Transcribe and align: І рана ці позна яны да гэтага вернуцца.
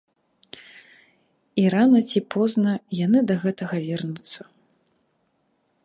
І 1.63 1.67
рана 1.75 2.01
ці 2.13 2.19
позна 2.37 2.71
яны 3.05 3.19
да 3.33 3.39
гэтага 3.45 3.75
вернуцца. 3.87 4.41